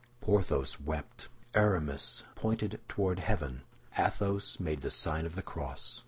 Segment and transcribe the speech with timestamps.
[0.19, 3.61] Porthos wept; Aramis pointed toward heaven;
[3.95, 5.99] Athos made the sign of the cross.